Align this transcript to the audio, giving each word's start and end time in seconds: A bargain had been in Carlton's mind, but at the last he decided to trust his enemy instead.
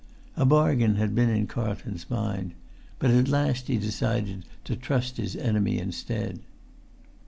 A 0.35 0.45
bargain 0.47 0.95
had 0.95 1.13
been 1.13 1.29
in 1.29 1.45
Carlton's 1.45 2.09
mind, 2.09 2.55
but 2.97 3.11
at 3.11 3.25
the 3.25 3.31
last 3.31 3.67
he 3.67 3.77
decided 3.77 4.45
to 4.63 4.75
trust 4.75 5.17
his 5.17 5.35
enemy 5.35 5.77
instead. 5.77 6.39